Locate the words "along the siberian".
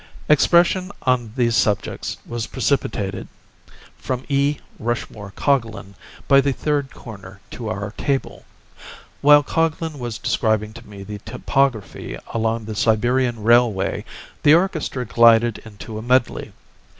12.33-13.43